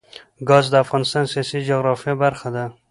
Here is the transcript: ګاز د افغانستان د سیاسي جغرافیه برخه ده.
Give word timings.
ګاز 0.47 0.65
د 0.71 0.75
افغانستان 0.83 1.23
د 1.25 1.31
سیاسي 1.33 1.59
جغرافیه 1.69 2.13
برخه 2.23 2.47
ده. 2.55 2.65